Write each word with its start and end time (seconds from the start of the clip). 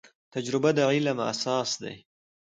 تجربه 0.35 0.69
د 0.77 0.79
علم 0.91 1.17
اساس 1.31 1.69
دی 1.81 1.95